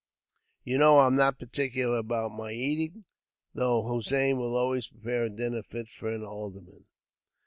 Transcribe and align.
"You 0.63 0.79
know 0.79 1.01
I'm 1.01 1.15
not 1.15 1.37
particular 1.37 1.99
about 1.99 2.31
my 2.31 2.53
eating, 2.53 3.05
though 3.53 3.83
Hossein 3.83 4.39
will 4.39 4.55
always 4.55 4.87
prepare 4.87 5.25
a 5.25 5.29
dinner 5.29 5.61
fit 5.61 5.89
for 5.89 6.11
an 6.11 6.23
alderman." 6.23 6.85